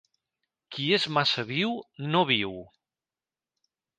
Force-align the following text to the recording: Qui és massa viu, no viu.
Qui 0.75 0.87
és 0.97 1.05
massa 1.17 1.43
viu, 1.51 1.75
no 2.15 2.23
viu. 2.31 2.57